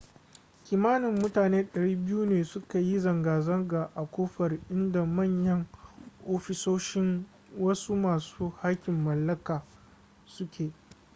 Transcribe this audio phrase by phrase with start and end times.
[0.65, 5.61] kimanin mutane 200 ne suka yi zanga-zanga a kofar inda manyan
[6.35, 7.25] ofisoshin
[7.59, 9.63] wasu masu haƙƙin mallaka
[10.25, 10.71] su ke